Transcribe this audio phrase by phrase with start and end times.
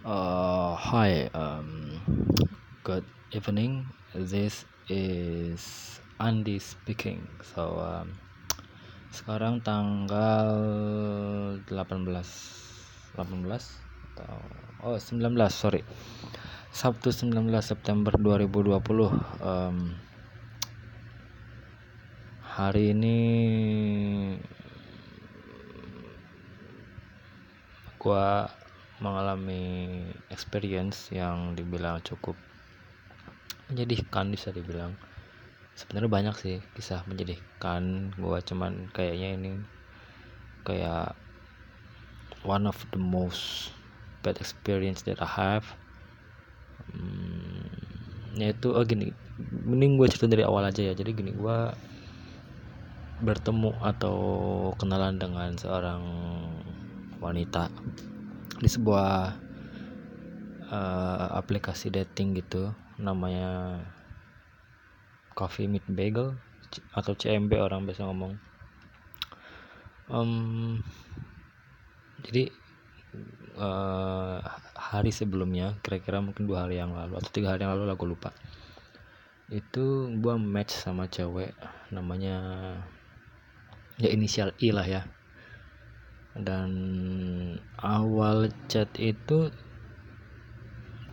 [0.00, 2.00] Uh, hi, um,
[2.80, 3.04] good
[3.36, 3.84] evening.
[4.16, 5.60] This is
[6.16, 7.28] Andy speaking.
[7.44, 8.16] So, um,
[9.12, 10.48] sekarang tanggal
[11.68, 13.44] 18 18
[14.16, 14.40] atau
[14.88, 15.84] oh 19 sorry
[16.72, 18.80] Sabtu 19 September 2020
[19.44, 20.00] um,
[22.40, 23.18] hari ini
[28.00, 28.48] gua
[29.00, 32.36] mengalami experience yang dibilang cukup
[33.72, 34.92] menyedihkan bisa dibilang.
[35.74, 38.12] Sebenarnya banyak sih kisah menyedihkan.
[38.20, 39.50] Gua cuman kayaknya ini
[40.68, 41.16] kayak
[42.44, 43.72] one of the most
[44.20, 45.64] bad experience that I have.
[46.92, 47.72] Hmm,
[48.36, 50.92] yaitu oh gini mending gue cerita dari awal aja ya.
[50.92, 51.58] Jadi gini gue
[53.20, 54.16] bertemu atau
[54.76, 56.02] kenalan dengan seorang
[57.20, 57.68] wanita
[58.60, 59.34] di sebuah
[60.68, 63.80] uh, aplikasi dating gitu namanya
[65.32, 66.36] Coffee Meet Bagel
[66.94, 68.36] atau CMB orang biasa ngomong.
[70.10, 70.82] Um,
[72.20, 72.52] jadi
[73.56, 74.38] uh,
[74.76, 78.30] hari sebelumnya kira-kira mungkin dua hari yang lalu atau tiga hari yang lalu aku lupa.
[79.50, 81.56] Itu gua match sama cewek
[81.90, 82.36] namanya
[83.98, 85.02] ya inisial I lah ya.
[86.36, 86.70] Dan
[87.80, 89.48] awal chat itu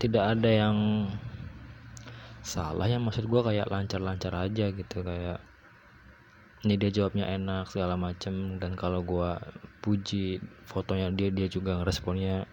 [0.00, 0.78] tidak ada yang
[2.44, 5.40] salah ya maksud gua kayak lancar-lancar aja gitu kayak
[6.64, 9.40] ini dia jawabnya enak segala macem dan kalau gua
[9.84, 12.48] puji fotonya dia dia juga ngeresponnya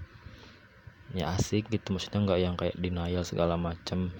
[1.11, 4.11] ya asik gitu maksudnya nggak yang kayak denial segala macem.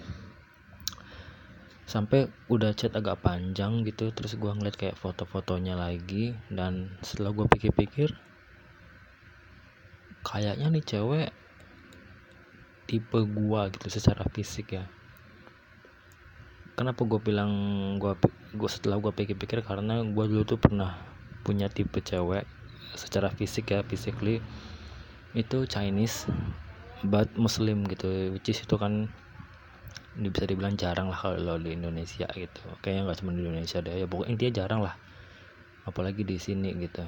[1.88, 7.52] Sampai udah chat agak panjang gitu terus gua ngeliat kayak foto-fotonya lagi dan setelah gua
[7.52, 8.31] pikir-pikir
[10.22, 11.30] kayaknya nih cewek
[12.86, 14.86] tipe gua gitu secara fisik ya.
[16.76, 17.52] Kenapa gue bilang
[18.02, 18.12] gue
[18.52, 20.98] gue setelah gue pikir-pikir karena gue dulu tuh pernah
[21.46, 22.44] punya tipe cewek
[23.00, 24.44] secara fisik ya physically.
[25.31, 26.28] Itu Chinese
[27.08, 29.08] but Muslim gitu which is itu kan
[30.12, 32.62] bisa dibilang jarang lah kalau di Indonesia gitu.
[32.84, 34.96] Kayaknya nggak cuma di Indonesia deh ya pokoknya intinya jarang lah.
[35.88, 37.08] Apalagi di sini gitu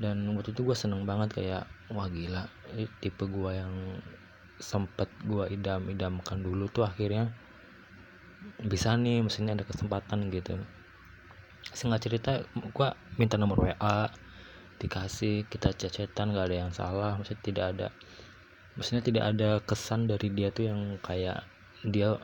[0.00, 3.72] dan waktu itu gue seneng banget kayak wah gila ini tipe gue yang
[4.62, 7.34] sempet gue idam-idamkan dulu tuh akhirnya
[8.62, 10.58] bisa nih mesinnya ada kesempatan gitu.
[11.70, 12.32] Singkat cerita
[12.74, 14.10] gua minta nomor WA
[14.82, 17.86] dikasih kita cecetan gak ada yang salah maksudnya tidak ada
[18.74, 21.46] maksudnya tidak ada kesan dari dia tuh yang kayak
[21.86, 22.18] dia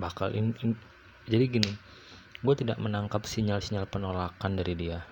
[0.00, 0.72] bakal in, in
[1.28, 1.76] jadi gini
[2.40, 5.04] gue tidak menangkap sinyal-sinyal penolakan dari dia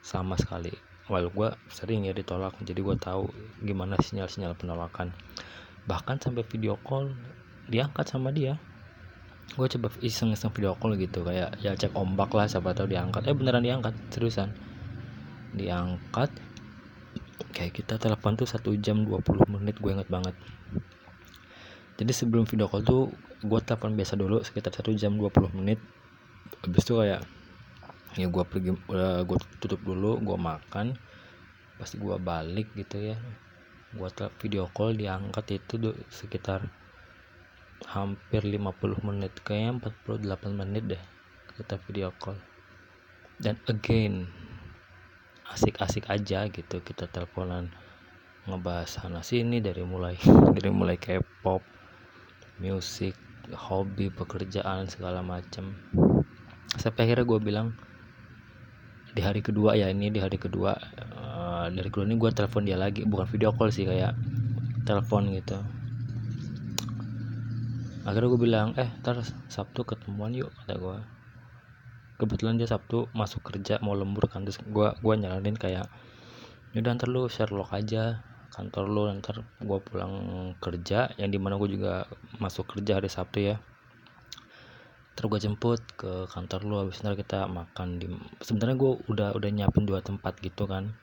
[0.00, 0.72] sama sekali.
[1.10, 3.28] Well gue sering ya ditolak jadi gue tahu
[3.64, 5.10] gimana sinyal-sinyal penolakan.
[5.90, 7.12] Bahkan sampai video call
[7.66, 8.56] diangkat sama dia.
[9.58, 13.26] Gue coba iseng-iseng video call gitu kayak ya cek ombak lah siapa tahu diangkat.
[13.26, 14.54] Eh beneran diangkat seriusan.
[15.54, 16.30] Diangkat
[17.50, 20.36] kayak kita telepon tuh satu jam 20 menit gue inget banget.
[21.98, 23.10] Jadi sebelum video call tuh
[23.42, 25.82] gue telepon biasa dulu sekitar satu jam 20 menit.
[26.62, 27.26] Habis itu kayak
[28.18, 30.96] ya gue pergi uh, gue tutup dulu gue makan.
[31.76, 33.18] Pasti gue balik gitu ya
[33.90, 34.06] gue
[34.38, 36.62] video call diangkat itu sekitar
[37.90, 41.02] hampir 50 menit kayaknya 48 menit deh
[41.58, 42.38] kita video call.
[43.40, 44.30] Dan again
[45.50, 47.74] asik-asik aja gitu kita teleponan
[48.46, 50.14] ngebahas sana sini dari mulai
[50.56, 51.66] dari mulai K-pop
[52.62, 53.18] musik
[53.50, 55.74] hobi pekerjaan segala macem.
[56.78, 57.74] Sampai akhirnya gue bilang
[59.10, 60.74] di hari kedua ya ini di hari kedua.
[61.16, 64.14] Uh, dari kedua ini gue telepon dia lagi bukan video call sih kayak
[64.86, 65.58] telepon gitu.
[68.06, 70.96] Akhirnya gue bilang eh ntar Sabtu ketemuan yuk kata gue
[72.20, 75.88] kebetulan dia Sabtu masuk kerja mau lembur kan terus gue gue nyaranin kayak
[76.76, 78.20] yaudah ntar lu Sherlock aja
[78.52, 80.12] kantor lu ntar gue pulang
[80.60, 82.04] kerja yang di mana gue juga
[82.36, 83.56] masuk kerja hari Sabtu ya
[85.18, 88.06] terus gue jemput ke kantor lu habis ntar kita makan di
[88.40, 90.94] sebenarnya gue udah udah nyiapin dua tempat gitu kan.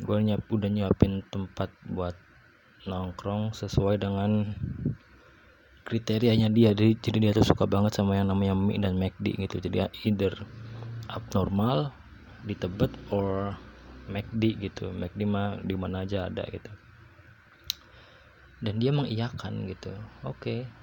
[0.00, 2.16] Gue nyiap udah nyiapin tempat buat
[2.88, 4.48] nongkrong sesuai dengan
[5.84, 6.70] kriterianya dia.
[6.72, 9.56] Jadi, jadi dia tuh suka banget sama yang namanya mie dan McD gitu.
[9.60, 10.32] Jadi either
[11.10, 11.92] abnormal
[12.46, 13.58] di Tebet or
[14.08, 14.94] McD gitu.
[14.94, 16.70] McD mah di mana aja ada gitu.
[18.60, 19.92] Dan dia mengiyakan gitu.
[20.24, 20.64] Oke.
[20.64, 20.79] okay.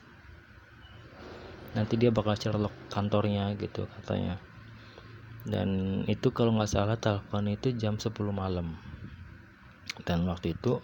[1.78, 4.42] Nanti dia bakal cerlok kantornya gitu katanya.
[5.46, 8.74] Dan itu kalau nggak salah telepon itu jam 10 malam.
[10.02, 10.82] Dan waktu itu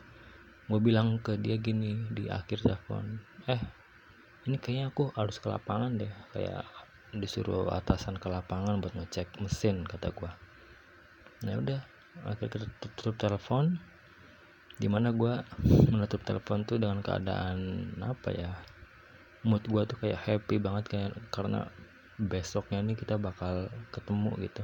[0.69, 3.19] gue bilang ke dia gini di akhir telepon
[3.51, 3.59] eh
[4.47, 6.13] ini kayaknya aku harus ke lapangan deh.
[6.31, 6.69] Kayak
[7.11, 10.31] disuruh atasan ke lapangan buat ngecek mesin kata gue
[11.43, 11.81] nah udah
[12.23, 13.81] akhirnya tutup telepon.
[14.73, 15.43] Di mana gue
[15.93, 18.51] menutup telepon tuh dengan keadaan apa ya
[19.43, 21.67] mood gue tuh kayak happy banget kayak karena
[22.15, 24.63] besoknya nih kita bakal ketemu gitu.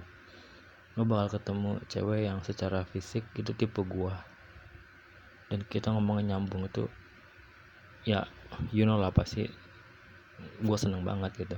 [0.96, 4.14] Gue bakal ketemu cewek yang secara fisik itu tipe gue
[5.50, 6.86] dan kita ngomongin nyambung itu
[8.06, 8.30] ya
[8.70, 9.46] you know lah pasti
[10.64, 11.58] gue seneng banget gitu.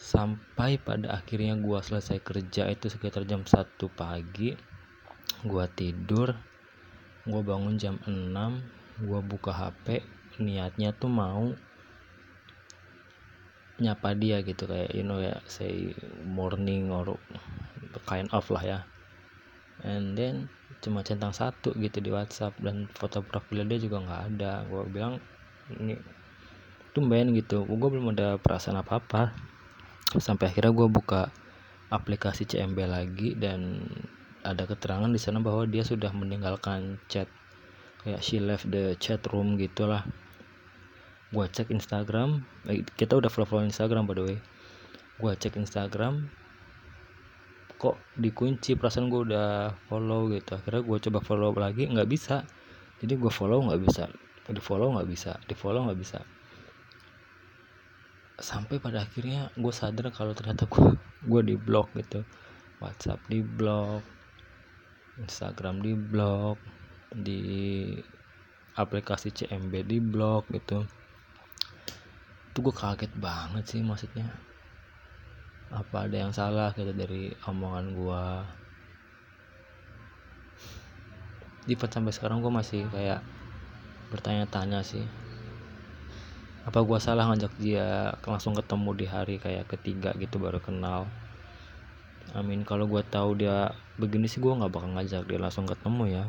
[0.00, 4.56] Sampai pada akhirnya gue selesai kerja itu sekitar jam 1 pagi
[5.44, 6.36] gua tidur
[7.24, 10.04] gua bangun jam 6 gua buka HP
[10.40, 11.52] niatnya tuh mau
[13.80, 15.92] nyapa dia gitu kayak you know ya say
[16.24, 17.16] morning or
[18.04, 18.78] kind of lah ya.
[19.80, 20.52] And then
[20.84, 24.52] cuma centang satu gitu di WhatsApp dan foto profil dia juga nggak ada.
[24.68, 25.16] Gue bilang
[25.72, 25.96] ini
[26.90, 29.22] tumben gitu gue belum ada perasaan apa apa
[30.18, 31.30] sampai akhirnya gue buka
[31.90, 33.78] aplikasi CMB lagi dan
[34.42, 37.30] ada keterangan di sana bahwa dia sudah meninggalkan chat
[38.02, 40.02] kayak she left the chat room gitulah
[41.30, 42.42] gua cek Instagram.
[42.66, 44.38] Eh, kita udah follow follow Instagram by the way.
[45.18, 46.26] Gua cek Instagram.
[47.80, 48.74] Kok dikunci?
[48.76, 49.48] Perasaan gua udah
[49.86, 50.58] follow gitu.
[50.58, 51.86] Akhirnya gua coba follow lagi.
[51.86, 52.42] Nggak bisa.
[53.00, 54.04] Jadi gua follow nggak bisa.
[54.50, 55.32] Di follow nggak bisa.
[55.46, 56.18] Di follow nggak bisa.
[58.40, 60.96] Sampai pada akhirnya gue sadar kalau ternyata gue
[61.28, 62.24] gue di blok gitu.
[62.80, 64.00] WhatsApp di blok
[65.20, 66.56] Instagram di blok
[67.12, 67.40] di
[68.80, 70.88] aplikasi CMB di blok gitu
[72.50, 74.26] itu gue kaget banget sih maksudnya.
[75.70, 78.24] Apa ada yang salah gitu dari omongan gue
[81.70, 83.22] di sampai sekarang gue masih kayak
[84.10, 85.06] bertanya-tanya sih.
[86.66, 91.06] Apa gue salah ngajak dia langsung ketemu di hari kayak ketiga gitu baru kenal?
[92.34, 96.24] Amin kalau gue tahu dia begini sih gue nggak bakal ngajak dia langsung ketemu ya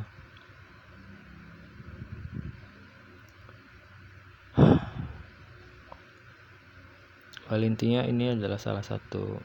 [7.52, 9.36] Well intinya ini adalah salah satu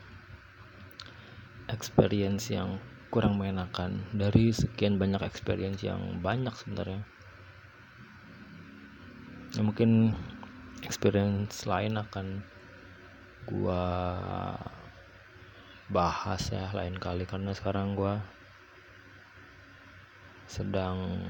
[1.67, 2.79] experience yang
[3.11, 7.03] kurang mengenakan dari sekian banyak experience yang banyak sebenarnya.
[9.59, 10.15] Ya mungkin
[10.87, 12.47] experience lain akan
[13.51, 13.83] gua
[15.91, 17.27] bahas ya lain kali.
[17.27, 18.15] Karena sekarang gue
[20.47, 21.27] sedang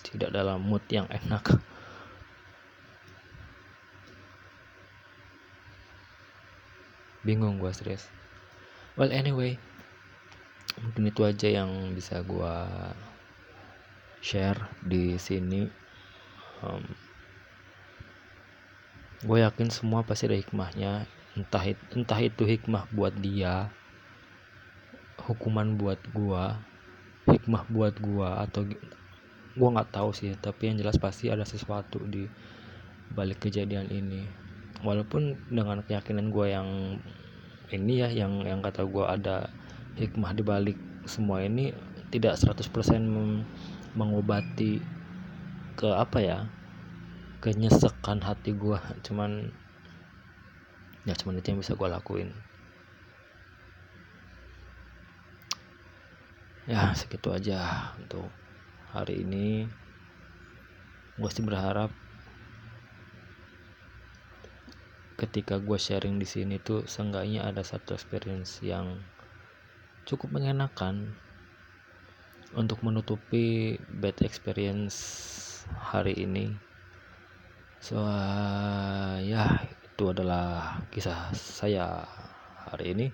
[0.00, 1.60] tidak dalam mood yang enak
[7.26, 8.08] bingung gue serius
[8.96, 9.58] well anyway
[10.80, 12.54] mungkin itu aja yang bisa gue
[14.20, 15.64] share di sini.
[16.60, 16.84] Um,
[19.24, 21.08] gue yakin semua pasti ada hikmahnya.
[21.36, 21.64] Entah
[21.96, 23.72] entah itu hikmah buat dia
[25.20, 26.58] hukuman buat gua
[27.28, 28.66] hikmah buat gua atau
[29.54, 32.26] gua nggak tahu sih tapi yang jelas pasti ada sesuatu di
[33.14, 34.26] balik kejadian ini
[34.82, 36.68] walaupun dengan keyakinan gua yang
[37.70, 39.50] ini ya yang yang kata gua ada
[39.96, 41.72] hikmah di balik semua ini
[42.10, 42.66] tidak 100%
[43.94, 44.82] mengobati
[45.78, 46.38] ke apa ya
[47.40, 48.82] kenyesekan hati gua.
[49.06, 49.50] Cuman
[51.08, 52.28] ya cuma itu yang bisa gue lakuin.
[56.68, 58.28] Ya segitu aja untuk
[58.92, 59.66] hari ini.
[61.16, 61.90] Gue sih berharap
[65.20, 69.04] ketika gue sharing di sini tuh seenggaknya ada satu experience yang
[70.08, 71.12] cukup mengenakan
[72.56, 74.96] untuk menutupi bad experience
[75.76, 76.56] hari ini.
[77.84, 82.08] So uh, ya itu adalah kisah saya
[82.72, 83.06] hari ini.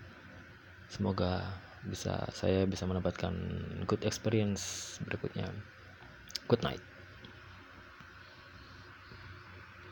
[0.87, 1.43] Semoga
[1.83, 3.35] bisa saya bisa mendapatkan
[3.91, 5.51] good experience berikutnya.
[6.47, 6.96] Good night